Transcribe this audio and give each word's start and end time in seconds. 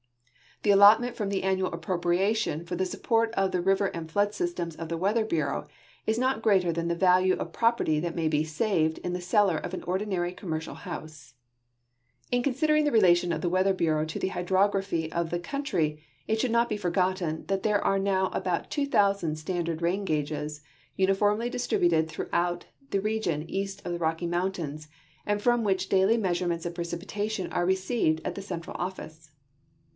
The 0.63 0.71
allotment 0.71 1.15
from 1.15 1.29
the 1.29 1.41
annual 1.43 1.71
appropriation 1.71 2.65
for 2.65 2.75
the 2.75 2.85
support 2.85 3.31
of 3.35 3.51
the 3.51 3.61
river 3.61 3.87
and 3.87 4.11
flood 4.11 4.33
system 4.33 4.69
of 4.79 4.89
the 4.89 4.97
Weather 4.97 5.25
Bureau 5.25 5.67
is 6.07 6.19
not 6.19 6.41
greater 6.41 6.71
than 6.71 6.87
the 6.87 6.95
A'alue 6.95 7.37
of 7.37 7.53
property 7.53 7.99
that 7.99 8.15
may 8.15 8.27
be 8.27 8.43
saA'ed 8.43 8.97
in 8.99 9.13
the 9.13 9.21
cellar 9.21 9.57
of 9.57 9.75
an 9.75 9.83
ordinary 9.83 10.33
commercial 10.33 10.73
house. 10.75 11.35
In 12.31 12.41
considering 12.41 12.83
the 12.83 12.91
relation 12.91 13.31
of 13.31 13.41
the 13.41 13.49
Weather 13.49 13.73
Bureau 13.73 14.05
to 14.05 14.19
the 14.19 14.29
liydrography 14.29 15.11
of 15.11 15.29
tlie 15.29 15.43
country 15.43 16.01
it 16.27 16.39
sliould 16.39 16.51
not 16.51 16.69
be 16.69 16.77
forgotten 16.77 17.45
that 17.45 17.63
there 17.63 17.83
are 17.83 17.99
noAV 17.99 18.35
about 18.35 18.71
2,000 18.71 19.35
standard 19.37 19.83
rain 19.83 20.03
gauges 20.03 20.61
uniformly 20.95 21.49
distributed 21.49 22.07
throughout 22.07 22.65
the 22.89 23.01
region 23.01 23.47
east 23.49 23.83
of 23.85 23.91
the 23.91 23.99
Rocky 23.99 24.27
mountains 24.27 24.87
from 25.39 25.63
Avlncli 25.63 25.89
daily 25.89 26.17
measurements 26.17 26.65
of 26.65 26.75
precipitation 26.75 27.51
are 27.51 27.65
received 27.67 28.21
at 28.25 28.33
the 28.33 28.41
central 28.41 28.75
oflice. 28.77 29.29